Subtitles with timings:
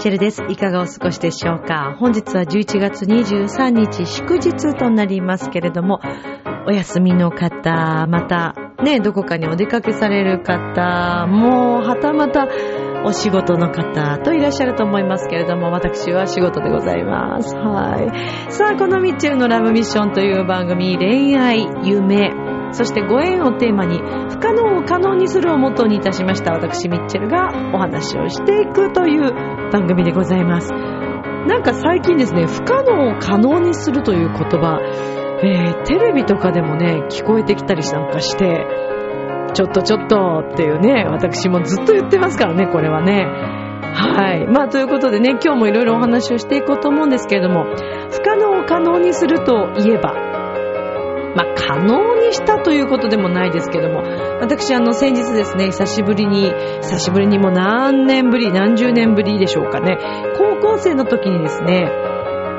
[0.00, 0.42] チェルです。
[0.48, 6.00] いかがお過ごしでしょうか本日は11月23日祝日となりますけれども、
[6.66, 12.48] お休みの方、またね、どこかにお出かけされる方、もうはたまた
[13.04, 17.54] お仕事の方といらっしゃると思いますけれども、私は仕事でございます。
[17.56, 17.98] は
[18.48, 18.52] い。
[18.52, 22.30] さあ、このミッチェルのラブミッションという番組、恋愛、夢、
[22.72, 23.98] そしてご縁をテーマに
[24.30, 29.32] 不可能を可能にするをモットーにいたしました私ミッチェルがお話をしていくという
[29.72, 30.72] 番組でございます。
[30.72, 34.78] なんか最近ですね、不可能を可能にするという言葉、
[35.42, 38.66] えーテレビとかでもね、聞こえてきたりなんかして、
[39.54, 43.26] ちょっとちょっとっていうね、私もずっと言ってますからね、これはね。
[43.92, 44.46] はい。
[44.46, 47.64] まあ、ということでね、今日もいろいろお話をしていこうと思うんですけれども、
[48.10, 50.14] 不可能を可能にするといえば、
[51.34, 54.02] まあ、可能にしたということでもないですけども、
[54.40, 59.98] 私、あの、先日ですね、久しぶりに、久しぶりにもう何年ぶり、何十年ぶりでしょうかね、
[60.36, 62.09] 高校生の時にですね、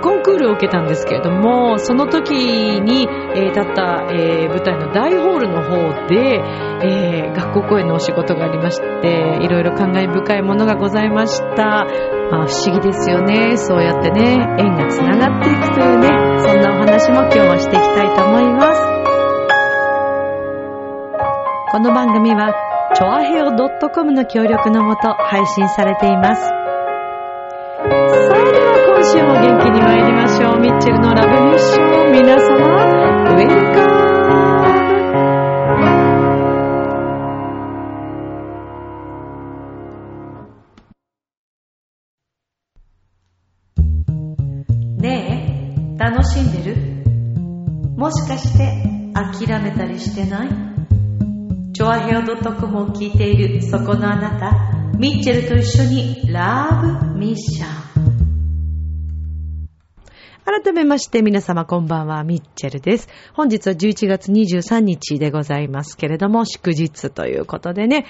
[0.02, 6.42] コンクールを受けたんですけれども、その時に、えー立った、えー舞台の大ホールの方で、
[6.84, 11.86] えー学校公演のお仕事がありまして、いろいろ感慨深いものがございました。
[12.32, 13.58] まあ不思議ですよね。
[13.58, 16.08] そうやってね、縁が繋がっていくというね、
[16.40, 18.82] そんなお話も今日はしていきたいと思います。
[21.72, 22.54] この番組は、
[22.96, 23.52] チョアヘオ
[23.90, 26.61] .com の協力のもと配信されています。
[28.12, 30.60] さあでは今週も元気に参りましょう。
[30.60, 32.12] ミッチェルのラブミッション。
[32.12, 32.50] 皆様、
[33.32, 33.92] ウェルカム
[45.02, 45.08] ね
[45.96, 46.76] え、楽しんでる？
[47.98, 48.84] もしかして
[49.14, 50.50] 諦めたりしてない？
[51.74, 54.52] チョアヘオ .com を聞いているそこのあなた、
[54.98, 56.70] ミッチェルと一緒にラ
[57.10, 57.91] ブミッション。
[60.44, 63.08] 改めまして皆様こんばんは、ミッチェルです。
[63.36, 68.08] 本日は11月23日でございますけれども、祝日ということでね、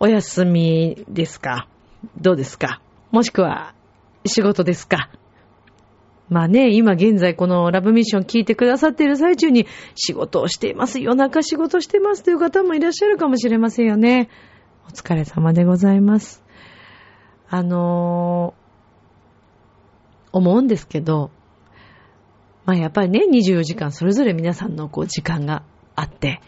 [0.00, 1.68] お休みですか？
[2.20, 2.82] どうですか？
[3.12, 3.74] もしくは
[4.26, 5.10] 仕事ですか？
[6.28, 10.98] まあね、今現在このラブミッション聞いてくださっている最中に仕事をしています。
[10.98, 14.30] 夜中仕事してますという方もいらっしゃるかもしれませんよね。
[14.86, 16.42] お疲れ様でございます。
[17.48, 18.62] あのー
[20.34, 21.30] 思うんですけど、
[22.64, 25.62] まあやっぱりね、24時間それぞれ皆さんのこう時間が
[25.94, 26.40] あって、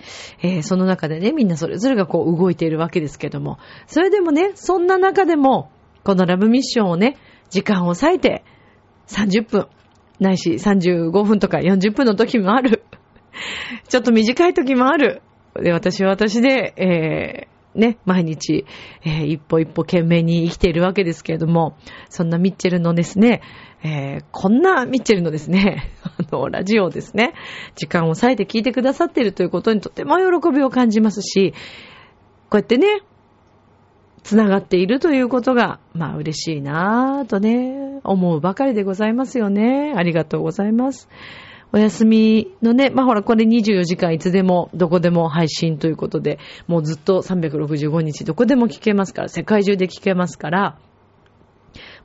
[0.43, 5.71] えーその中でね、みんなそれぞれがこう動いているわけですけども、それでもね、そんな中でも、
[6.05, 7.17] このラブミッションをね、
[7.51, 8.45] 時間を割いて、
[9.09, 9.67] 30分、
[10.21, 12.85] ないし35分とか40分の時もある。
[13.89, 15.23] ちょっと短い時もある。
[15.61, 18.65] で、私は私で、えーね、毎日、
[19.05, 21.77] えー一歩一歩懸命に生きているわけですけれども、
[22.09, 23.43] そんなミッチェルのですね、
[23.85, 27.35] えーこんなミッチェルのですね、 あの、ラジオですね、
[27.77, 31.53] 時間を割いて聞いてくださっているということにとても喜びを感じますし、
[32.49, 33.03] こうやってね、
[34.23, 39.93] つながっているということが、まあ嬉しいなぁとね、思うばかりでございますよね。
[39.95, 41.09] ありがとうございます。
[41.73, 50.79] お休みのね、まあほらこれ24時間いつでもどこでも配信ということで、もうずっと365日どこでも聞けますから、世界中で聞けますから、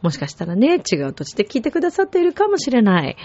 [0.01, 3.17] もしかしたらね、違う土地で聞いてくださっているかもしれない。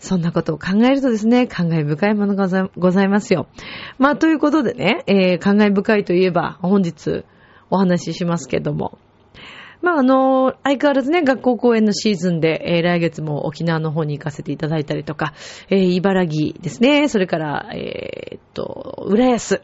[0.00, 3.48] そんなことを考えるとですね、感慨深いものがございますよ。
[3.98, 7.24] まあ、ということでね、えー、感慨深いといえば、本日
[7.70, 8.98] お話ししますけども。
[9.80, 15.34] まあ、あの、相変わらずね、学校公演のシーズンで、えー来月も沖縄の方に行かせていただいたりとか、
[15.68, 19.62] えー茨城ですね、それから、えーっと、浦安。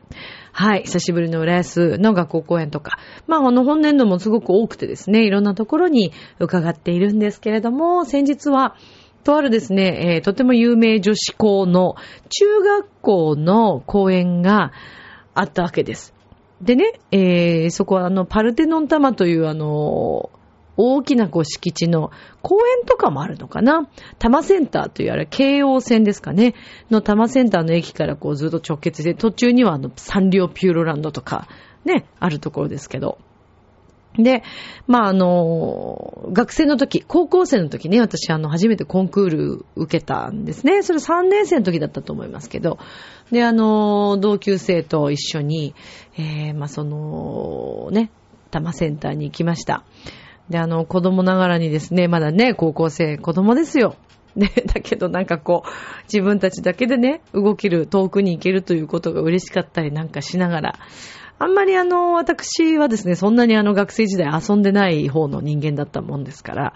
[0.56, 8.76] はい、久しぶりの浦安の学校公演とか、まあ、あの、本年度もすごく多くてですね、いろんなところに伺っているんですけれども、先日は、
[9.24, 11.96] とあるですね、えーとても有名女子校の
[12.28, 14.70] 中学校の公演が
[15.34, 16.14] あったわけです。
[16.62, 20.30] でね、えーそこはあの、パルテノン玉というあの、
[20.76, 22.10] 大きなこう敷地の
[22.42, 23.88] 公園とかもあるのかな
[24.18, 26.54] 多摩センターというあれ、京王線ですかね
[26.90, 31.48] の多摩センターの駅からこうずっと直結で、途中にはあの、サンリオピューロランドとか、
[31.84, 33.18] ね、あるところですけど。
[34.16, 34.44] で、
[34.86, 40.82] まあ、あの、学生の時、高校生の時ね、私、あの、初めてコンクール受けたんですね。
[40.82, 42.78] それ3年生の時だったと思いますけど、
[43.32, 45.74] で、あの、同級生と一緒に、
[46.16, 48.12] えー、まあ、その、ね、
[48.52, 49.82] 多摩センターに行きました。
[50.50, 53.96] で、あの、子供ながらにですね、まだね、高校生、子供ですよ。
[54.36, 55.68] ね、だけどなんかこう、
[56.12, 60.78] 自分たちだけでね、動ける、遠くに行けるということが嬉しかったりなんかしながら、
[61.38, 66.74] あんまりあの、私はですね、そんなにあの学生時代遊んでない方の人間だったもんですから、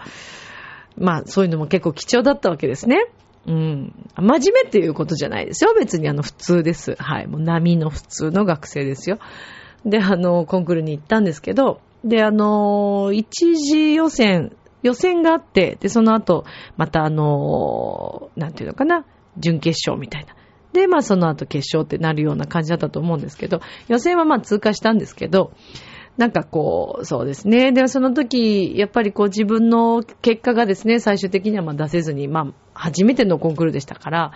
[0.97, 3.07] まあそういうのも結構貴重だったわけですね。
[3.47, 3.93] うん。
[4.15, 5.73] 真面目っていうことじゃないですよ。
[5.77, 6.95] 別にあの普通です。
[6.99, 7.27] はい。
[7.27, 9.17] もう波の普通の学生ですよ。
[9.85, 16.45] で、あの、コンクールに行ったんですけど、で、あの、一次予選、予選があって、で、その後、
[16.77, 19.05] またあの、なんていうのかな、
[19.37, 20.35] 準決勝みたいな。
[20.73, 25.51] で、まあその後決勝ってなるような感じだったと思うんですけど、予選はまあ通過したんですけど、
[26.17, 27.71] なんかこう、そうですね。
[27.71, 34.31] で、その時、やっぱりこう自分の結果がですね、最終的にはまあ出せずに、まあ初めてのコンクールでしたから、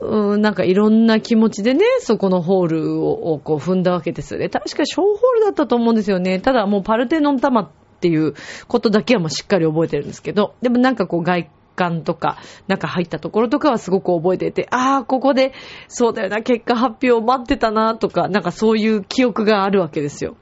[0.00, 4.48] うん、なんかいろんな気持ちでね、そこのホールをこう踏んだわけですよね。
[4.48, 6.40] 確か小ホールだったと思うんですよね。
[6.40, 7.70] ただもうパルテノン玉っ
[8.00, 8.34] ていう
[8.68, 15.52] ことだけはもうしっかり覚えてるんですけど、でもなんかこう外観とか、中入ったところとかはすごく覚えていて、ああ、ここで、
[15.88, 20.36] そうだよな、結果発表を待ってたな、とか、なんかそういう記憶があるわけですよ。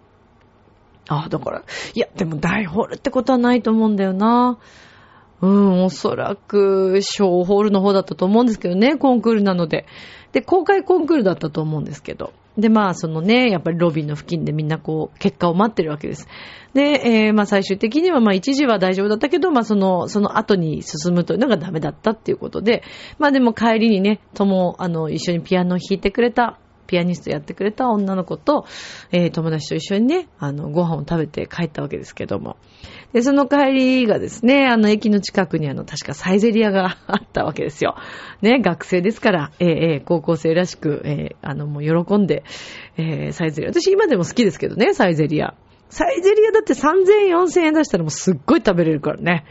[1.08, 1.62] ああ、だから、
[1.94, 4.58] いや、でも大ホールってことはないと思うんだよな。
[5.42, 9.86] うん、おそらく、小ホールの方だったと思うんですけどね、コンクールなので。
[10.30, 12.32] で、公開コンクールだったと思うんですけど。
[12.56, 16.28] で、まあ、そのね、やっぱりロビーの付近でみんなこう、結果を待ってるわけです。
[16.74, 22.82] で、えー、まあ最終的にはまあ一時は大丈夫だったけど、まあその、その後に進むというのがダメだったっていうことで、
[23.18, 28.66] まあでも帰りにね、とも、あの、一緒にピアノを弾いてくれたピアニストやってくれた女の子と、
[29.10, 32.56] えー、友達と一緒にね、あの、ご飯を食べて帰ったわけですけども。
[33.12, 37.96] で、その帰りがですね、あの、駅の近くにあの、確かサイゼリアがあったわけですよ。
[38.40, 42.44] ね、学生ですから、えー、えー、高校生らしく、えー、あの、もう喜んで、
[42.96, 43.72] えー、サイゼリア。
[43.72, 45.54] 私今でも好きですけどね、サイゼリア。
[45.92, 49.44] サイゼリアだって3000円、4000円出したらもうすっごい食べれるからね。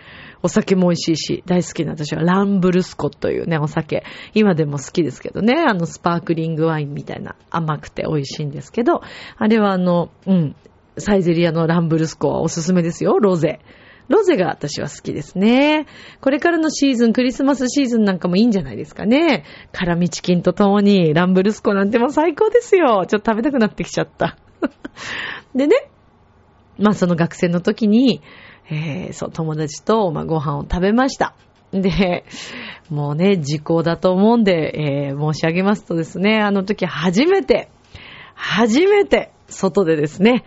[0.43, 4.03] お酒も美味しいし、大好きな私はランブルスコというね、お酒。
[4.33, 9.01] 今でも好きですけどね、あのスパークリングワインみたいな甘くて美味しいんですけど、
[9.37, 10.55] あれはあの、うん、
[10.97, 13.59] サイゼリアのランブルスコはおすすめですよ、ロゼ。
[14.11, 15.87] ロゼが私は好きですね。
[16.19, 19.45] これからのシーズン、クリスマスシーズンなんかもいいんじゃないですかね。
[19.71, 23.05] 辛味チキンとともにランブルスコなんてもう最高ですよ。
[23.07, 24.37] ちょっと食べたくなってきちゃった。
[25.55, 25.75] でね、
[26.77, 28.21] まあその学生の時に、
[28.69, 31.33] えー、そう、友達と、まあ、ご飯を食べました。
[31.71, 32.25] で、
[32.89, 37.69] もうね、時効だと思うんで、えー、申し上げますとですね、あの時初めて、
[38.35, 40.43] 初めて、外でですね、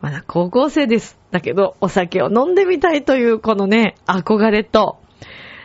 [0.00, 1.18] まだ高校生です。
[1.30, 4.98] だけど、お酒を飲んでみたいという、このね、憧れと、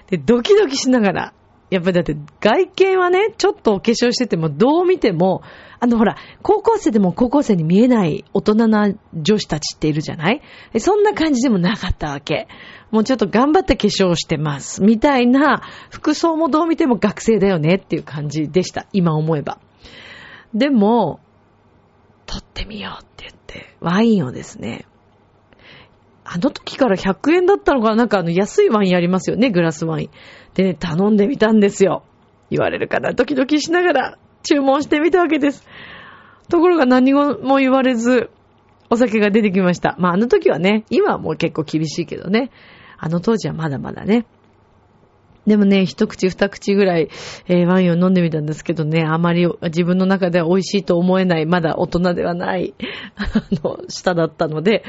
[0.09, 1.33] で、ドキドキしながら、
[1.69, 5.41] やっぱりだって外見はね、ちょっとお化粧してても、どう見ても、
[5.81, 10.41] あのほら、高校生でも高校生に見えない大人な女子たちっているじゃない？
[10.79, 12.47] そんな感じでもなかったわけ。
[12.91, 14.83] もうちょっと頑張って化粧してます。
[14.83, 18.87] みたいな、服装もどう見ても学生だよねっていう感じでした。
[18.91, 19.59] 今思えば。
[20.53, 21.19] でも、
[22.25, 24.85] 撮ってみようって言って、ワインをですね、
[26.25, 30.09] あの時から100円だったのかなんかあの安いワインありますよね、グラスワイン。
[30.55, 32.03] でね、頼んでみたんですよ。
[32.51, 34.17] 言われるかな、ドキドキしながら。
[34.43, 35.65] 注文してみたわけです。
[36.49, 38.29] ところが何も言われず、
[38.89, 39.95] お酒が出てきました。
[39.99, 42.49] まあ、あの時はね、今はもう結構厳しいけどね。
[42.97, 44.25] あの当時はまだまだね。
[45.47, 47.09] でもね、一口二口ぐらい、
[47.47, 52.73] えー、ワインを飲んでみたんですけどね、あまり自分の中では美味しいと思えない、まだ大人ではない、
[53.15, 53.25] あ
[53.63, 54.83] の、舌だったので、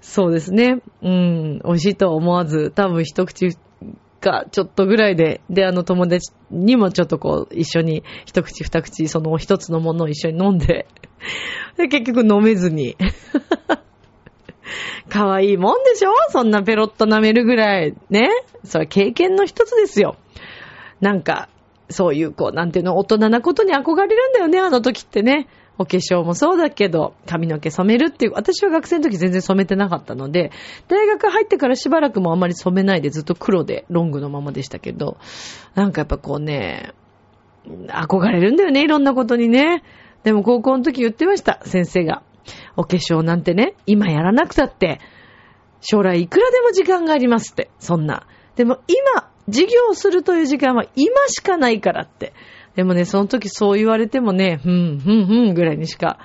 [0.00, 3.56] そうですね、うん、美味しいと思わず、多分一口
[4.20, 10.86] か、ちょっとぐらいで、で、あの友達にもちょっとこう、一緒に一口二口、その一つのものを一緒に飲んで、
[11.76, 12.96] で、結局飲めずに。
[15.08, 16.12] 可愛いもんでしょ？
[16.28, 17.94] そんなペロッと舐めるぐらい。
[18.10, 18.28] ね？
[18.64, 20.16] それ経験の一つですよ。
[21.00, 21.48] なんか、
[21.88, 25.48] そういう、こう、なんていうの、大人なことに憧れるんだよね、あの時ってね。
[25.80, 30.52] お化粧もそうだけど、髪の毛染めるっていう、私は学生の時全然染めてなかったので、
[30.88, 35.16] 大学入ってからしばらくもあんまり染めないでずっと黒でロングのままでしたけど、
[35.74, 36.92] なんかやっぱこうね、
[37.88, 39.82] 憧れるんだよね、いろんなことにね。
[40.22, 42.22] でも高校の時言ってました、先生が。
[42.76, 45.00] お化粧なんてね、今やらなくたって、
[45.80, 48.26] 将来いくらでも時間がありますって、そんな。
[48.54, 52.34] でも今、授業するという時間は今しかないからって。
[52.76, 56.18] でもね、その時そう言われてもね、ふん、ふん、ふんぐらいにしか。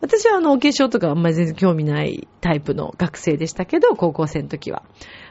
[0.00, 4.82] 私はあの、お化粧とかあんまり全然興味ないタイプの学生でしたけど、高校生の時は。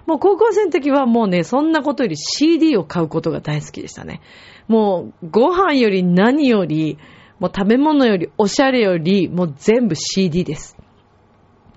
[0.07, 4.21] もう高校生の時はもうね、そんなことより CD を買うことが大好きでしたね。
[4.67, 6.97] もう、ご飯より何より、
[7.39, 10.77] もう食べ物よりおしゃれより、もう全部 CD です。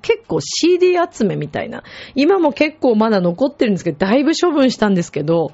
[0.01, 1.83] 結構 CD 集めみたいな。
[2.15, 5.51] 今も結構まだ残ってるんですけど、だいぶ処分したんですけど、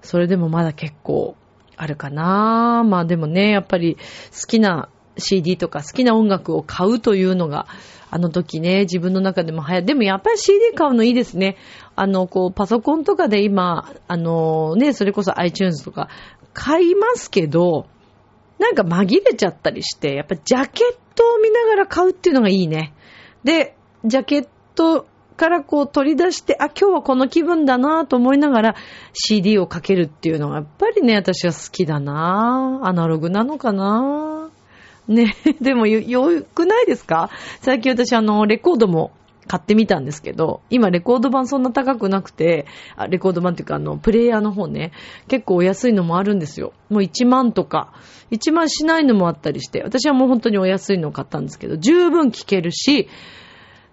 [0.00, 1.36] それでもまだ結構
[1.76, 7.66] あるかなまあでもね、やっぱり好きな CD とか好きな音楽を買うというのが、
[8.10, 11.56] あの時ね、自分の中でも流行でもやっぱり CD 買うのいいですね。
[11.96, 16.08] あの、こう、パソコンとかで今、あのね、それこそ iTunes とか
[16.54, 17.86] 買いますけど、
[18.58, 22.94] なんか紛れちゃったりして、やっぱジャケットを見ながら買うっていうのがいいね。
[23.44, 25.06] で、ジャケット
[25.36, 28.76] からこう取り出して、あ、今日はこの気分だなと思いながら
[29.12, 32.80] CD をかけるっていうのがやっぱりね、私は好きだな。
[32.82, 34.48] アナログなのかな。
[35.08, 37.30] ね、 でもよ、よくないですか？
[37.60, 39.12] 最近私あの、レコードも
[39.46, 42.66] 買ってみたんですけど、今レコード版そんな高くなくて、
[43.08, 44.90] レコード版っていうかあの、プレイヤーの方ね、
[45.28, 46.72] 結構お安いのもあるんですよ。
[46.90, 47.92] もう1万とか、
[48.32, 53.08] 1万しないのもあったりして、私はもう本当にお安いのを買ったんですけど、十分聴けるし、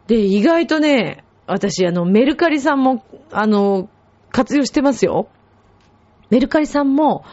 [0.07, 3.89] で、意外とね、私、あの、メルカリさんも、あの、
[4.31, 5.27] 活用してますよ。
[6.29, 7.25] メルカリさんも、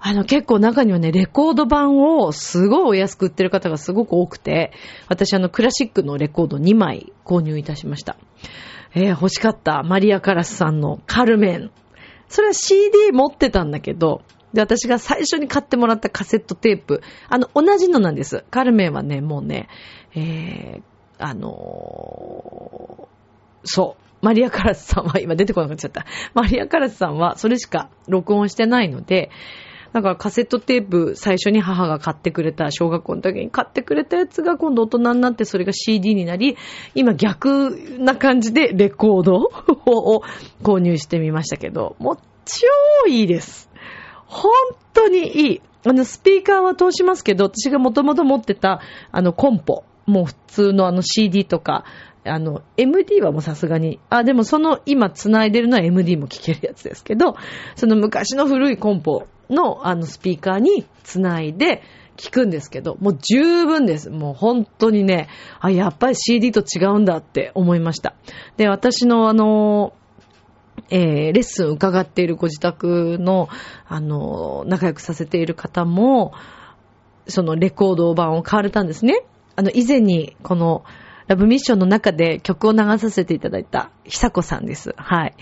[0.00, 4.72] あの、結構中にはね、レコード版をすごいお安く売ってる方がすごく多くて、
[5.08, 8.16] 私あの、クラシックのレコード2枚購入いたしました。
[8.94, 9.82] えー、欲しかった。
[9.82, 11.70] マリア・カラスさんのカルメン。
[12.28, 14.22] それは CD 持ってたんだけど、
[14.52, 18.44] で、私が最初に買ってもらったカセットテープ、あの、同じのなんです。
[18.50, 19.68] カルメンはね、もうね、
[20.14, 20.82] えー、
[21.18, 23.14] あのー、
[23.64, 24.04] そう。
[24.24, 26.06] マリア・カラスさんは、今出てこなくなっちゃった。
[26.32, 29.30] マリア・カラスさんは、それしか録音してないので、
[29.92, 36.56] だからカセットテープ最初に母が買ってくれた、小学校の時に買ってくれたやつが今度大人になってそれが CD になり、
[36.96, 40.22] 今逆な感じでレコードを
[40.62, 43.70] 購入してみましたけど、もう超いいです。
[44.26, 44.50] 本
[44.94, 45.62] 当にいい。
[45.86, 48.80] あの、スピーカーは通しますけど、私がもともと持ってた、
[49.12, 49.84] あの、コンポ。
[50.06, 51.84] もう普通のあの CD とか、
[52.24, 57.36] あの、MD はもうさすがに、あ、でもその今繋いでるのは MD も聴けるやつですけど、
[57.76, 61.82] その昔の古いコンポのあのスピーカーに繋いで
[62.16, 64.10] 聞くんですけど、もう十分です。
[64.10, 65.28] もう本当にね、
[65.60, 68.14] あ、やっぱり CD と違うんだって思いました。
[68.56, 69.94] で、私のあの、
[70.90, 73.48] えー、レッスン伺っているご自宅の、
[73.86, 76.32] あの、仲良くさせている方も、
[77.26, 79.24] そのレコード版を買われたんですね。
[79.56, 80.84] あの、以前にこの、
[81.26, 84.94] ラブミッションの中で曲を流させていただいた久子さんです。
[84.96, 85.34] はい。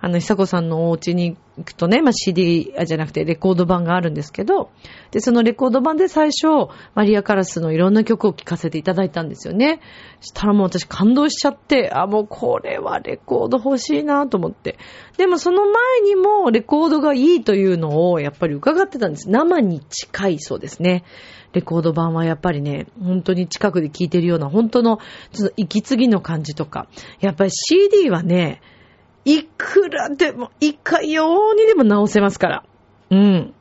[0.00, 4.70] あの、久子さんのお家に行くとね、まあ、CD じゃなくてレコード版があるんですけど、
[5.10, 9.80] で、そのレコード版で最初、マリア・カラスのいろんな曲を聴かせていただいたんですよね。
[10.20, 14.78] したらもう私感動しちゃって、あ、もうこれはレコード欲しいなと思って。
[15.16, 19.30] でもその前にもレコードがいいというのをやっぱり伺ってたんです。
[19.30, 21.04] 生に近いそうですね。
[21.52, 24.98] レコード版はやっぱりね、本当に近くで聴いてるような、本当の、
[25.32, 26.88] ちょっと息継ぎの感じとか、
[27.20, 28.60] やっぱり CD はね、
[29.24, 32.64] いくらでも、いかようにでも直せますから。
[33.10, 33.54] うん。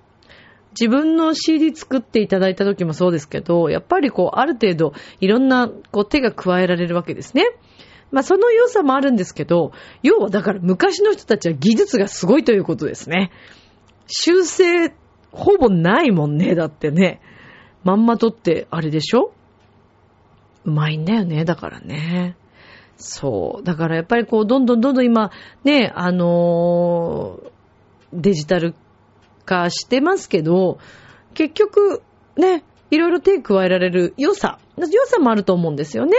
[0.80, 7.44] 自分の CD 作っていただいた時もそうですけど、やっぱりこう、ある程度、いろんな、こう、手が加えられるわけですね。
[8.12, 9.72] まあ、その良さもあるんですけど、
[10.04, 13.32] 要はだから昔の人たちは技術がすごいということですね。
[14.08, 14.94] 修正、
[15.32, 17.20] ほぼないもんね、だってね。
[17.84, 19.34] まんまとってあれでしょ？
[20.66, 22.36] うまいんだよね、だからね。
[22.98, 23.64] そう。
[23.64, 25.32] だからやっぱりこう、どんどんどんどん今、
[25.64, 27.52] ね、あのー、
[28.14, 28.74] デジタル
[29.46, 30.80] 化してますけど、
[31.34, 32.02] 結局、
[32.36, 36.18] ね、いろいろ手加えられる良さ、良さもあると思うんですよね。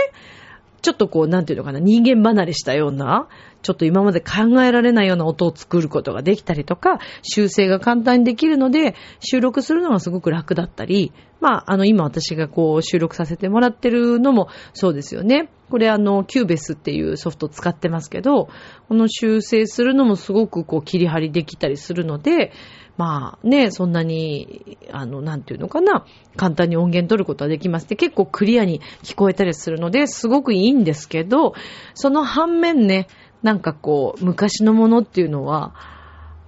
[0.80, 3.26] ちょっとこう、なんていうのかな、人間離れしたような、
[3.62, 15.48] ちょっと今まで考えられないような音を作ることができたりとか、修正が簡単にできるので、収録するのがすごく楽だったり、まあ、あの、今私がこう、収録させてもらってるのもそうですよね。
[15.70, 18.48] これあの、 Cubase っていうソフト使ってますけど、
[18.88, 22.52] この修正するのもすごくこう、切り張りできたりするので、
[22.98, 26.04] まあね、そんなに、あの、なんていうのかな、
[26.36, 27.88] 簡単に音源取ることはできます。
[27.88, 31.54] で、結構クリアに聞こえたりするので、すごくいいんですけど、
[31.94, 33.06] その反面ね、
[33.42, 35.74] なんかこう、昔のものっていうのは、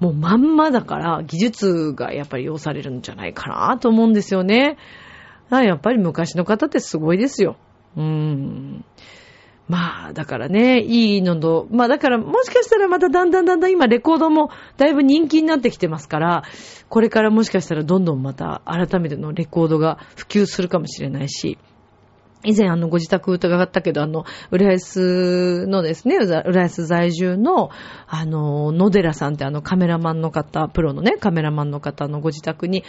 [0.01, 4.79] もうまんまだから、技術がやっぱり要されるんじゃないかなと思うんですよね。
[5.51, 7.57] やっぱり昔の方ってすごいですよ。
[7.97, 8.85] うーん。
[9.69, 16.43] まあ、だからね、いいのと、まあだからもしかしたらまただんだんだんだん今レコードもだいぶ人気になってきてますから、
[16.89, 21.57] これからもしかしたらどんどんまた改めてのレコードが普及するかもしれないし、
[22.43, 27.71] 以前あのご自宅伺ったけど、あの、浦安のですね、浦安在住の、
[28.07, 32.85] あの、野寺さんってあのカメラマンの方、プロのね、カメラマンの方のご自宅に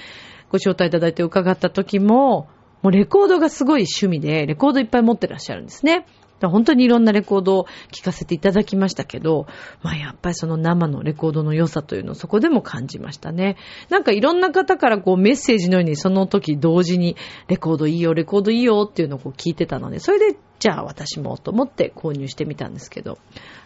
[0.49, 2.47] ご招待いただいて伺った時も、
[2.81, 6.05] もうレコードがすごい趣味で、レコードいっぱい持ってらっしゃるんですね。
[6.49, 9.47] 本当にいろんなレコードを聴かせていただきましたけど、
[9.81, 13.57] まあやっぱりその生のレコードの良さというのをそこでも感じましたね。
[13.89, 17.15] なんかいろんな方からこうメッセージのようにその時同時に
[17.47, 23.17] レコードいいよ、レコードいいよっていうのをこう聞いてたので、それでじゃあ私もと思って購入してみたんですけど。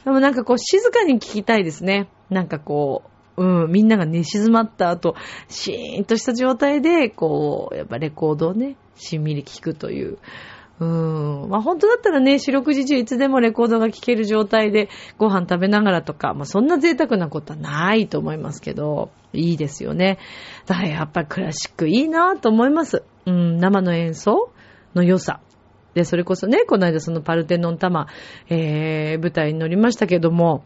[0.03, 2.07] でもなんかこう静かに聞きたいですね。
[2.29, 5.15] なんかこう、うん、みんなが寝静まった後、
[5.49, 10.19] シーンとした状態で、こう、やっぱレコードをね、しんみり聞くという。
[10.79, 11.47] うん。
[11.49, 20.19] まあ本当だったらね、四六時中いつでもレコードが聴ける状態でご飯食べながらとか、まあそんな贅沢なことはないと思いますけど、いいですよね。
[20.65, 23.03] だからやっぱりクラシックいいなと思います。
[23.25, 24.51] うん、生の演奏
[24.93, 25.39] の良さ。
[25.93, 28.07] で、それこそね、この間そのパルテノン玉、
[28.49, 30.65] えー、舞台に乗りましたけども、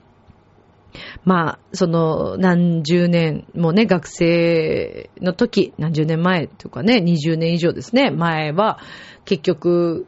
[1.26, 8.80] まあ、その何十年もね、学生の時、何十年前とかね、20年以上ですね、前は、
[9.26, 10.08] 結局、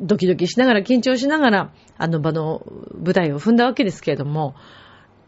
[0.00, 4.54] ドキドキしながら、緊張しながら、あの場の舞台を踏んだわけですけれども、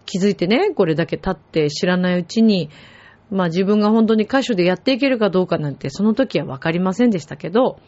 [0.07, 2.69] 気づいてね、これだけ経って知らないうちに、
[3.31, 7.79] まあ自分が本当に歌手でやっていけるかどうかなんて、その時はわかりませんでしたけど、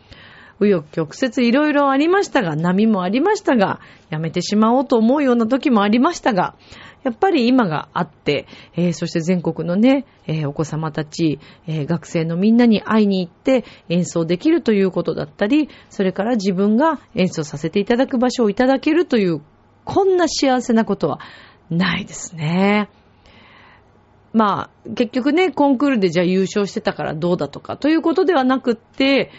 [0.60, 3.80] 紆余曲折いろいろありましたが、波もありましたが、
[4.10, 6.54] やめてしまおうと思うような時もありましたが、
[7.04, 8.46] やっぱり今があって、
[8.76, 19.42] えー、そして全国のね、えー、お子様たち、えー、学生のみんなに会いに行って演奏できるということだったり、それから自分が演奏させていただく場所をいただけるという、
[19.84, 21.20] こんな幸せなことは
[21.68, 22.88] ないですね。
[24.32, 29.30] まあ、結局ね、コンクールでじゃあ優勝してたからどうだとか、ということではなくって、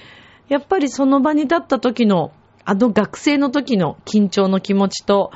[0.48, 2.32] やっぱりその場に立った時の、
[2.66, 5.32] あの学生の時の緊張の気持ちと、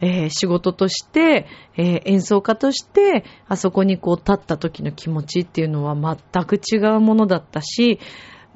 [0.00, 7.98] えー、仕事として、えー、演奏家として、あそこにこう立った時の気持ちっていうのは全く違うものだったし、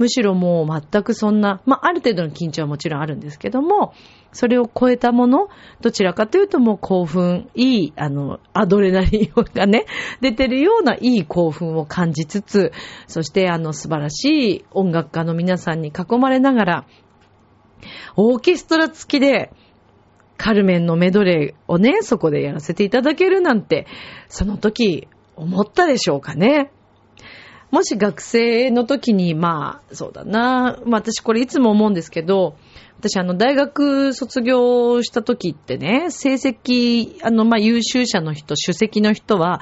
[0.01, 3.93] むしろもう全くそんな、まあ、ある程度の緊張はもちろんあるんですけども、
[4.33, 5.49] それを超えたもの、
[5.83, 9.85] どちらかというともう興奮、いい、あの、アドレナリンがね、
[10.23, 12.73] 出てるようないい興奮を感じつつ、
[13.09, 14.25] そしてあの素晴らし
[14.57, 16.87] い音楽家の皆さんに囲まれながら、
[18.17, 19.53] オーケストラ付きで、
[20.39, 23.87] カルメンのメドレーをね、そこでやらせていただけるなんて、
[24.29, 26.71] その時思ったでしょうかね。
[27.71, 30.79] もし学生の時に、まあ、そうだな。
[30.85, 32.57] まあ私これいつも思うんですけど、
[32.99, 39.61] 私あの大学卒業した時ってね、成績、あのまあ優秀者の人、主席の人は、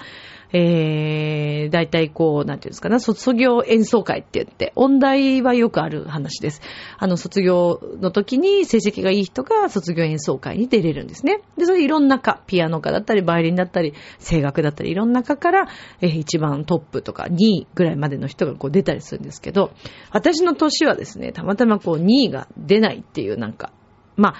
[0.53, 6.63] えー、大体こう、なんていうんですかね、卒業演奏会って言って、音大はよくある話です。
[6.97, 11.43] あの、卒業の時に成績がいい人が卒業演奏会に出れるんですね。
[11.59, 15.69] で、それいろんな科、ピアノ科だったり、バイオリンだったり、声楽だったり、いろんな科から、
[16.01, 19.73] えー、一番トップとか2位ぐらいまでの人がこう出たりするんですけど、
[20.13, 23.73] 私の年はですね、たまたまこう2位が出ないっていうなんか、
[24.17, 24.35] まあ、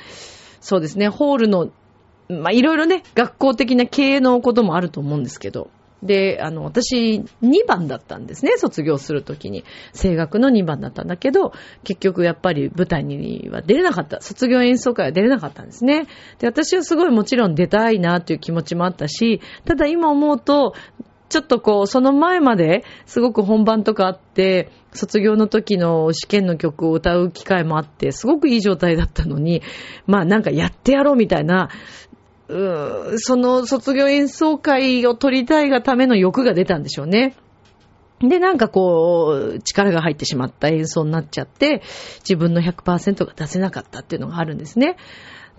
[0.61, 1.71] そうですね、ホールの
[2.29, 5.71] まあ、いろいろね、学校的な経営のこともあると思うんですけど、
[6.03, 9.65] で、あの、私、2番だったんですね、卒業するときに。
[10.01, 11.53] 声楽の2番だったんだけど、
[11.85, 14.21] 結局やっぱり舞台には出れなかった。
[14.21, 16.07] 卒業演奏会は出れなかったんですね。
[16.39, 20.75] で、私はすごいもちろん出たいなという気持ちもあったし、ただ今思うと、
[21.29, 29.63] ちょっとこう、その前まですごく本番とかあって、卒業の時の試験の曲を歌う機会もあって、すごくいい状態だったのに、
[30.07, 31.69] まあなんかやってやろうみたいな、
[32.49, 37.37] その卒業演奏会を取りたいがための欲が出たんでしょうね。
[38.21, 41.83] で、なんかこう、力が入ってしまった演奏になっちゃって、
[42.21, 44.97] 自分の100%が出せなかったっていうのがあるんですね。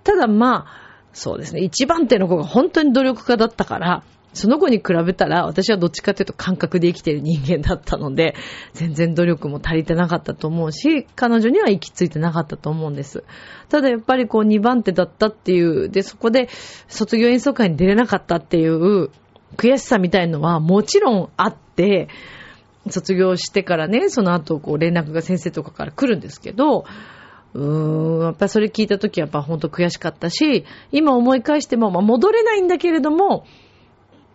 [0.03, 8.35] ただまあ、そうですね、一番手の子が本当に努力家だったから、その子に比べたら私はどっちかというと感覚で生きてる人間だったので、
[8.73, 13.23] 全然努力も足りてなかったと思うし、彼女には行き着いてなかったと思うんです。
[13.69, 16.49] ただやっぱりこう2番手だったっていう、で、そこで
[16.87, 19.09] 卒業演奏会に出れなかったっていう
[19.57, 22.07] 悔しさみたいのはもちろんあって、
[22.87, 26.85] 卒業してからね、その後こう連絡が先生とかから来るんですけど、
[27.53, 33.45] うーん、やっぱりそれ聞いた時はやっぱ本当悔しかったし、今思い返しても、まあ、戻れないんだけれども、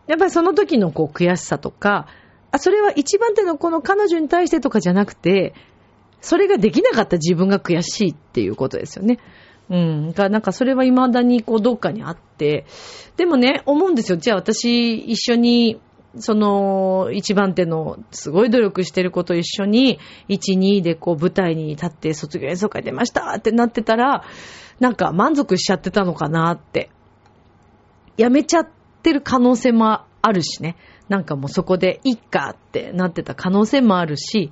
[0.07, 2.07] やっぱりその時のこう悔しさとか、
[2.51, 5.55] あ、それは一番手のこの彼女に対してとかじゃなくて、
[6.21, 9.19] それができなかった自分が悔しいっていうことですよね。
[9.71, 10.12] うん。
[10.12, 12.67] が、なんかそれは未だにこうどっかにあって、
[13.17, 14.19] でもね、思うんですよ。
[14.19, 15.81] じゃあ私一緒に
[16.19, 24.25] その、一番手の、すごい努力してる子と一緒に、1、2でこう舞台に立って卒業演奏会出ましたってなってたら、
[24.81, 26.90] なんか満足しちゃってたのかなって。
[28.17, 30.77] やめちゃってる可能性もあるしね。
[31.09, 34.51] なんかもうそこでいっかってなってた可能性もあるし、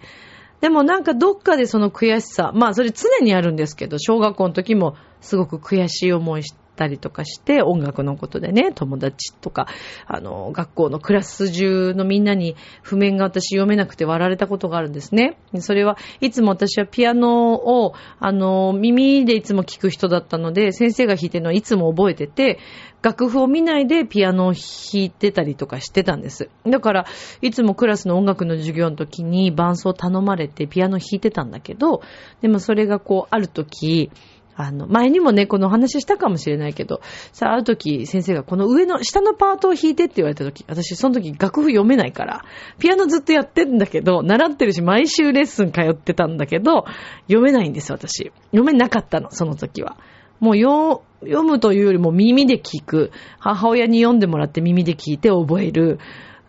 [0.60, 9.68] でもなんかどっかでその悔しさ、まあそれ常にあるんですけど、小学校の時もすごく悔しい思いしたりとかして、音楽のことでね、友達とか、
[10.06, 15.36] あの、学校のクラス中のみんなに譜面が私読めなくて笑われたことがあるんですね。
[15.58, 22.58] それはいつも私はピアノを、あの、耳でいつも聞く人だったので、先生が弾いてるのはいつも覚えてて、
[23.02, 26.48] 楽譜を見ないでピアノを弾いてたりとかしてたんです。
[26.64, 27.06] だから、
[27.40, 32.02] いつもクラスの音楽の授業の時に伴奏頼まれてピアノ弾いてたんだけど、
[32.40, 34.10] でもそれがこう、ある時、
[34.54, 37.00] あの、前にもね、この話したかもしれないけど、
[37.32, 42.44] さあ、ある時、先生がこの上の、下のパートを弾いてって言われた時、私、その時楽譜読めないから、
[42.78, 46.84] ピアノずっとやってんだけど、習ってるし、毎週レッスン通ってたんだけど、
[47.28, 48.30] 読めないんです、私。
[48.50, 49.96] 読めなかったの、その時は。
[50.38, 53.10] もうよ、読むというよりも耳で聞く。
[53.38, 55.98] 母親に読んでもらって耳で聞いて覚える。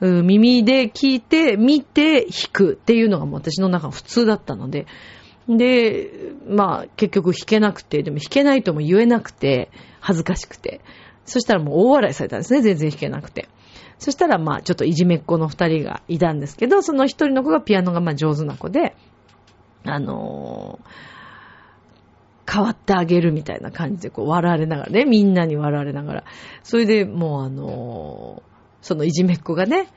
[0.02, 4.88] 耳で聞いて、見て、弾くっていうのがもう私の中普通だったので。
[5.48, 6.10] で、
[6.48, 10.82] まあ結局弾けなくて、でも弾けないとも言えなくて、恥ずかしくて。
[11.26, 13.48] そしたらもう大笑いされたんですね、全然弾けなくて。
[13.98, 18.96] そしたらまあちょっといじめっ子の二人がいたんですけど、その一人の子がピアノがまあ上手な子で、
[19.86, 21.14] あのー
[22.52, 26.24] 変わってあげるみたいな感じでこう笑われながらね、みんなに笑われながら。
[26.62, 28.44] それでもうあの
[28.82, 29.88] そのいじめっ子がね、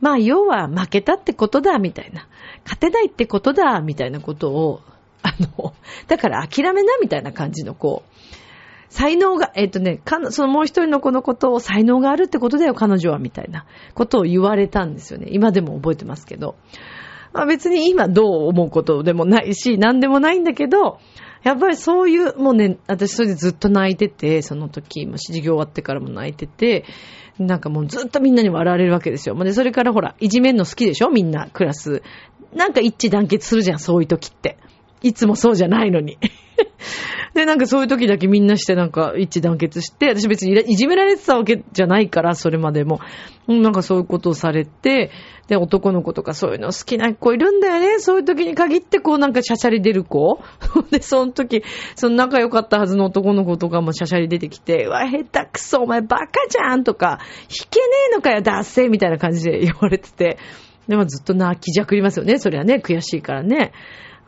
[0.00, 2.26] まあ要は負けたってことだ、みたいな。
[2.64, 4.80] 勝てないってことだ、みたいなことを、
[5.22, 5.74] あの、
[6.06, 8.16] だから諦めな、みたいな感じのこう、
[8.88, 15.28] 才能が、えっ、ー、とね、そのもう一人の子のことを才能があるってことだよ、彼女は、みたいなことを言われたんですよね。
[15.30, 16.56] 今でも覚えてますけど。
[17.32, 20.98] まあ別に今どう思うことでもないし、何でもないんだけど、
[21.46, 26.84] やっぱりそういう、もうね、私それでずっと泣いてて、その時、もう授業終わってからも泣いてて、
[27.38, 29.36] なんかもうずっとみんなに笑われるわけですよ。
[29.36, 31.10] で、それからほら、いじめんの好きでしょ？
[31.10, 32.02] みんな、クラス。
[32.52, 34.58] なんか一致団結するじゃん、そういう時って。
[35.02, 36.18] いつもそうじゃないのに。
[37.36, 42.98] で、なんかそういう時だけみんなしてなんか一致団結して、私別にいじめられてたわけじゃないから、それまでも。
[43.46, 45.10] なんかそういうことをされて、
[45.46, 47.98] で、男の子とかそういうの好きな子いるんだよね。
[47.98, 50.40] そういう時に限ってこうなんかシャシャリ出る子。
[50.90, 51.62] で、その時、
[51.94, 57.18] その仲良かったはずの男の子とかもシャシャリ出てきて、うわ、下手くそ、お前バカじゃんとか、
[57.50, 60.38] 弾けねえのかよ、ダッセみたいな感じで言われてて。
[60.88, 62.38] でもずっと泣きじゃくりますよね。
[62.38, 63.72] それはね、悔しいからね。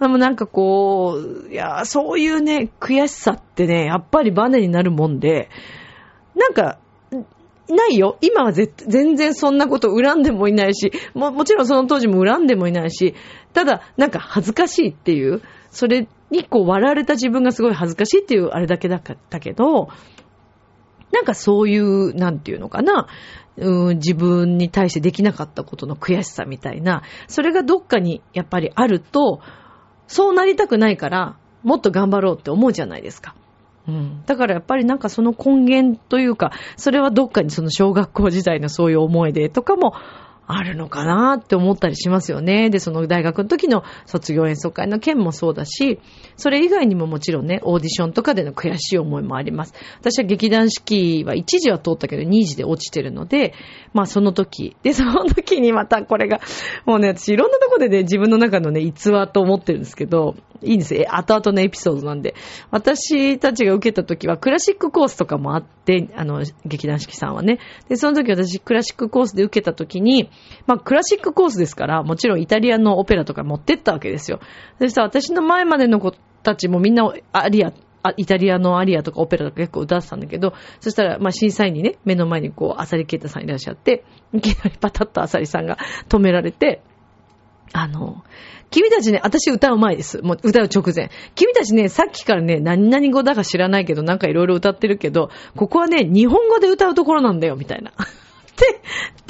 [0.01, 5.49] でもなんかこう、いや、そういうね、悔しさってね、やっぱりバネになるもんで、
[6.37, 6.79] なんか、
[7.69, 8.17] ないよ。
[8.23, 13.15] 今は全然そんなこと恨んでもいないし、も、もちろんその当時も恨んでもいないし、
[13.53, 19.89] ただ、なんか恥ずかしいっていう、それにこう笑われた自分がすごい恥ずかしいっていうあれだけだったけど、
[21.13, 23.07] なんかそういう、なんていうのかな、
[23.57, 29.41] うん、自分に対してできなかったことの悔しさみたいな、それがどっかにやっぱりあると、
[30.09, 33.35] そうなりたくないから、もっと頑張ろうって思うじゃないですか。
[33.87, 34.23] うん。
[34.27, 39.95] だからやっぱりなんかその根源というか、それはどっかにその小学校時代のそういう思い出とかも
[40.51, 42.71] あるのかなって思ったりしますよね。
[42.71, 46.01] で、その大学の時の卒業演奏会の件もそうだし、
[46.37, 49.75] それ以外にももちろんね、オーディションとかでの悔しい思いもあります。
[50.01, 53.53] 私は劇団四季は一時は通ったけど二時で落ちてるので、
[53.93, 54.75] まあその時。
[54.83, 56.41] で、その時にまたこれが、
[56.87, 61.03] もうね、私いろんなとこでね、自分の中のね、逸話と思ってるんですけど、いいんですよ。
[61.03, 62.35] え後々のエピソードなんで。
[62.71, 67.59] 私たちが受けた時はクラシックコースとかもあって、あの、劇団四季さんはね。
[67.89, 70.31] で、その時私クラシックコースで受けた時に、
[70.67, 74.41] まあクラシックコースですから、もちろんイタリアのオペラとか持ってったわけですよ。
[74.79, 77.73] そしたら私の前までの子たちもみんなアリア、
[78.17, 86.83] イタリアのアリアとかオペラとか結構歌ってたんだけど、そしたら、ま審査員にね、目の前にこう、アサリケータさんいらっしゃって、いきなりパタッとアサリさんが 止められて、
[87.73, 88.23] あの、
[88.71, 90.23] 君たちね、私歌う前です。
[90.23, 91.11] もう歌う直前。
[91.35, 97.93] 君たちね、さっきからね、何々語だか知らないけど、なんかいろいろ歌ってるけど、ここはね、日本語で歌うところなんだよ、みたいな。
[98.59, 98.81] って、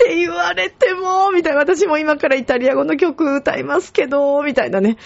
[0.05, 1.59] って言われても、みたいな。
[1.59, 4.97] 私も今からイタリア語の曲歌いますけど、みたいなね。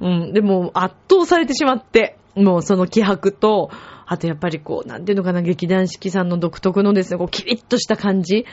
[0.00, 0.32] うん。
[0.32, 3.70] でも、圧倒されてしまって、もうその気迫と、
[4.06, 8.44] あとやっぱりこう、なんていうのかな、劇団四季さんの独特のですね、こう、キリッとした感じ。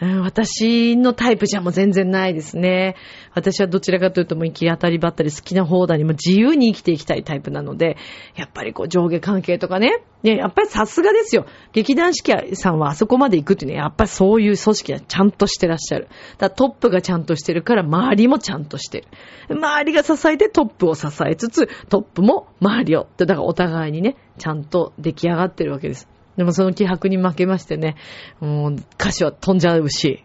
[0.00, 2.96] 私のタイプじゃもう全然ないですね。
[3.34, 7.98] 私はどちらかというともう行き当たりばったり好きな方だにも自由に生きていきたいタイプなので、
[8.34, 11.44] やっぱりこう上下関係とかね、ね、やっぱりさすがですよ。
[11.72, 16.08] 劇団四季さんはあそこまで行くっていうのは、やっぱりそういう組織はちゃんとしてらっしゃる。
[16.38, 19.02] だトップがちゃんとしてるから、周りもちゃんとして
[19.48, 19.56] る。
[19.56, 23.06] 周りが支えてトップを支えつつ、トップも周りを。
[23.18, 26.08] だからお互いにね、ちゃんと出来上がってるわけです。
[26.36, 27.96] でもその気迫に負けましてね、
[28.40, 30.24] もう歌詞は飛んじゃうし、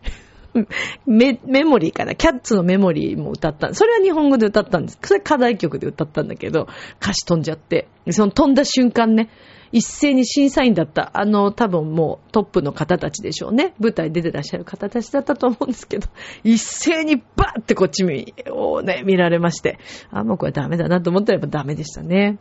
[1.06, 2.16] メ、メモリーかな。
[2.16, 3.74] キャッツのメモリーも歌った。
[3.74, 5.00] それは日本語で歌ったんです。
[5.02, 6.68] それ課題曲で歌ったんだけど、
[7.02, 7.88] 歌詞飛んじゃって。
[8.12, 9.30] その飛んだ瞬間ね、
[9.72, 13.74] 一斉に審査員だった、あの、多分もうトップの方たちでしょうね。
[13.80, 16.08] 舞台出てらっしゃる方たちだったと思うんですけど、
[16.44, 18.06] 一斉にバーってこっち
[18.50, 19.80] をね、見られまして、
[20.12, 22.38] あ、もうこれダメだなと思ったらやっぱダメでしたね。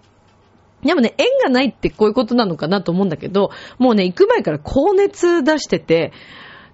[0.84, 6.12] でもね、縁がないってこういうことなのかなと思うんだけど、もうね、行く前から高熱出してて、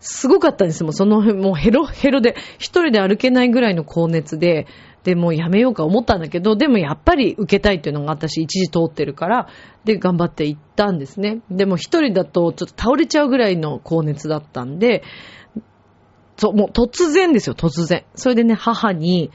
[0.01, 4.66] すごかったんですもうその、もうヘロヘロで、一人で歩けないぐらいの高熱で、
[5.05, 9.49] で、もうやめようか思ったんだけど、でもやっぱり受けたいっていうのが私一時通ってるから、
[9.85, 11.40] で、頑張って行ったんですね。
[11.51, 15.03] でも一人だとちょっと倒れちゃうぐらいの高熱だったんで、
[16.37, 18.05] そう、もう突然ですよ、突然。
[18.14, 19.31] それでね、母に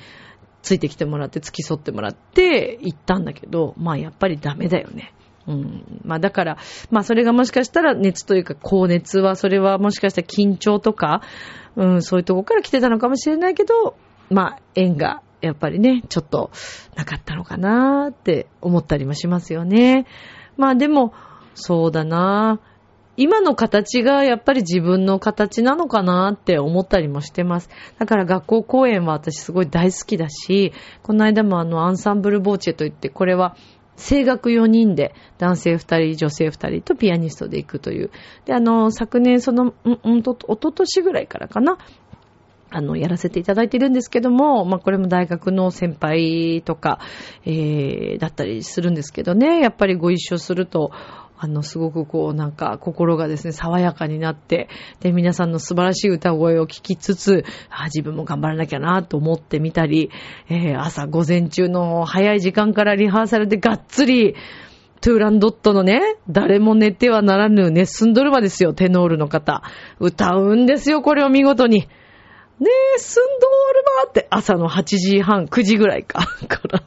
[0.66, 5.14] ついてきてもらって、付き添ってもらって行ったんだけど、まあやっぱりダメだよね。
[5.48, 6.02] うん。
[6.04, 6.58] まあだから、
[6.90, 11.22] まあそれがもしかしたら熱というか高熱は、それはもしかしたら緊張とか、
[11.76, 13.96] うん、そういうとこから来てたのかもしれないけど、
[14.32, 16.50] まあ縁がやっぱりね、ちょっと
[16.96, 20.08] なかったのかなーって思ったりもしますよね。
[20.58, 21.14] まあでも、
[21.54, 22.60] そうだな
[23.18, 27.70] 今の形がやっぱり自分の形なのかなって思ったりもしてます。
[27.98, 30.74] だから学校公演は私すごい大好きだし、
[31.04, 33.56] この間もあのアンサンブルボーチェといって、これは
[33.98, 38.12] 声楽4人で、男性2人、女性2人とピアニストで行くという。
[38.46, 39.74] で、あの、昨年その、
[40.06, 41.78] ん、んと、おととしぐらいからかな、
[42.72, 47.00] あの、やらせていただいているんですけども、まあ、これも大学の先輩とか、
[47.46, 50.92] えー、だったりするんですけどね、やっぱりご一緒すると、
[51.38, 54.70] あの、すごくこう、なんか、心がですね、爽やかになって、
[55.02, 60.12] で、皆さんの素晴らしい歌声を聞きつつ、あ自分も頑張らなきゃなと思ってみたり、
[60.50, 64.36] えー、朝午前中の早い時間からリハーサルでがっつり、
[65.02, 69.62] トゥーランドットのね、誰も寝てはならぬネッスンドルマですよ、テノールの方。
[70.00, 71.82] 歌うんですよ、これを見事に。
[71.82, 71.88] ね
[72.96, 76.26] え、スンドールマって朝の8時半、9時ぐらいか。
[76.48, 76.82] から、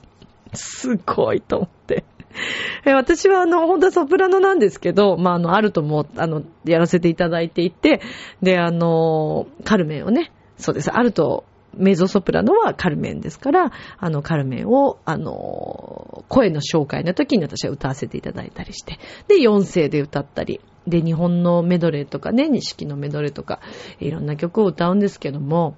[0.54, 2.04] すごいと思って。
[2.84, 8.00] 私はあの、本当はソプラノなんですけど、まあ、あの、あるとも、あの、やらせていただいていて、
[8.42, 23.60] で、あの、カルメンをね、そうです、あると、メゾソプラノはカルメンですから、あの、カルメンを、あの、声の紹介の時に私は歌わせていただいたりして、で、4声で歌ったり、で、日本のメドレーとかね、錦のメドレーとか、
[24.00, 25.76] いろんな曲を歌うんですけども、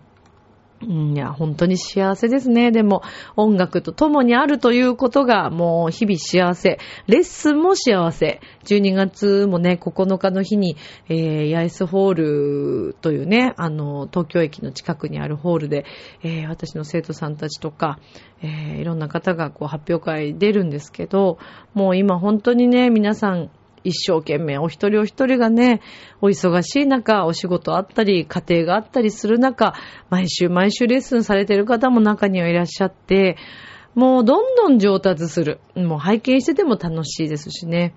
[0.82, 2.70] いや、本当に幸せですね。
[2.70, 3.02] でも、
[3.36, 6.78] 音楽と共にあるということが、もう日々幸せ。
[7.06, 8.40] レッスンも幸せ。
[8.64, 10.76] 12月もね、9日の日に、
[11.10, 12.14] えー、ヤイスホー
[12.88, 15.84] ルというね、あの、東京駅の近くにあるホールで、
[16.22, 17.98] えー、私の生徒さんたちとか、
[18.40, 21.38] えー、いろんな方がこう発表会出るんですけど、
[21.74, 23.50] もう今本当にね、皆さん、
[23.84, 25.80] 一生懸命お一人お一人がね、
[26.20, 29.74] お忙しい中、お仕事あったり、家庭があったりする中、
[30.08, 33.36] 毎週毎週レッスンされてる方も中にはいらっしゃって、
[33.94, 35.60] もうどんどん上達する。
[35.74, 37.94] もう拝見してても楽しいですしね。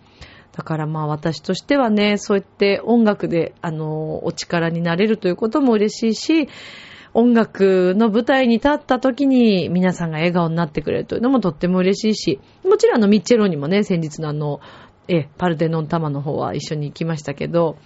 [0.56, 6.50] だからまあ私としてはね、そうやって音楽で、あの、お力になれるということも嬉しいし、
[7.15, 14.62] 音楽の舞台に立った時に皆さんが笑顔になってくれるというのもとっても嬉しいし、もちろんあのミッチェロにもね、先日のあの、
[15.08, 17.78] え、パルデノンタマの方は一緒に行きましたけど、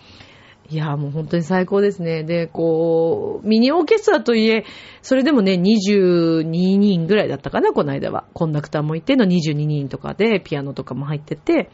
[0.70, 2.24] いや、もう本当に最高ですね。
[2.24, 4.66] で、こう、ミニオーケストラといえ、
[5.02, 8.26] それでもね、22人ぐらいだったかな、この間は。
[8.34, 11.70] コンダクターもいての22人とかで、ピアノとかも入ってて、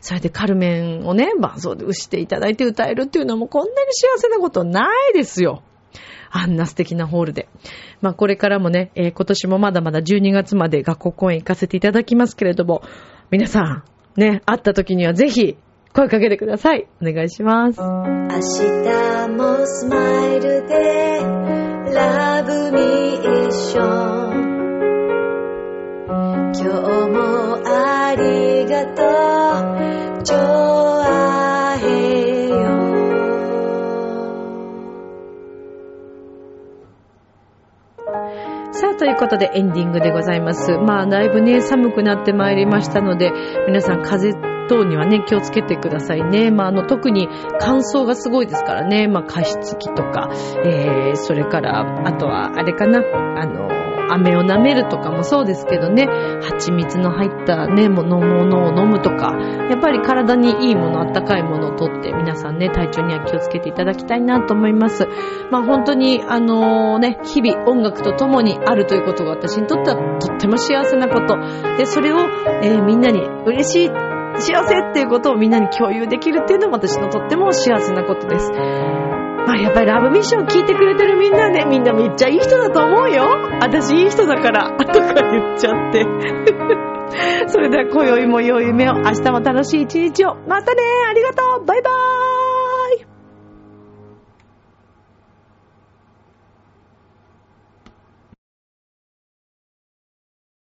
[0.00, 5.62] それでカルメンをね、伴奏でしていただいて歌えるっていうのもこんなに幸せなことないですよ。
[6.30, 7.48] あんな素敵なホールで。
[8.00, 12.82] まあこれからもね、えー、今年もまだまだ12月まで学校公演行かせていただきますけれども、
[13.30, 13.84] 皆さん、
[14.16, 15.56] ね、会った時にはぜひ
[15.94, 16.86] 声かけてください。
[17.00, 17.80] お願いします。
[17.80, 21.20] 明日もスマイルで
[21.94, 24.52] ラブミッション
[26.54, 29.02] 今日もありがと
[30.20, 30.71] う
[38.82, 40.76] さあということでエンディングでございます。
[40.76, 43.30] まあ、だいぶね、寒くなってまいりましたので、
[43.68, 46.50] 皆さん風邪等にはね、気をつけてくださいね。
[46.50, 47.28] まあ、あの、特に
[47.60, 49.06] 乾燥がすごいですからね。
[49.06, 50.30] まあ、加湿器とか、
[50.64, 53.04] えー、それから、あとは、あれかな、
[53.36, 53.81] あの、
[54.12, 56.06] 飴を舐めるとかもそうですけどね、
[56.42, 59.32] 蜂蜜の入ったね、ものものを飲むとか、
[59.70, 65.08] やっぱり体にいいもの、あったかいものをとって皆さんね、体調には気をつけていただきたいなと思います。
[65.50, 71.36] まあ本当に、あのー、ね、日々音楽と共にあるということが私にとってはとっても幸せなこと。
[71.76, 72.18] で、それを、
[72.62, 73.88] えー、みんなに嬉しい
[74.38, 78.50] 幸せっていうことをみんなに共有できるっていうのも私のとっても幸せなことです。
[79.46, 83.24] まあやっぱりラブミッション聞いてくれてるみんなね、みんなめっちゃいい人だと思うよ。
[83.60, 86.06] 私いい人だから、とか言っちゃって。
[87.48, 90.36] それでは今宵も良い夢を、明日も楽しい一日を。
[90.48, 92.61] またねありがとうバイバーイ